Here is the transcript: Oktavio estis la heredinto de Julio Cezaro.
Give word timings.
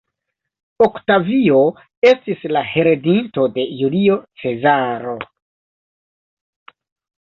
Oktavio 0.85 1.59
estis 2.13 2.49
la 2.57 2.65
heredinto 2.71 3.47
de 3.61 3.69
Julio 3.83 4.21
Cezaro. 4.43 5.19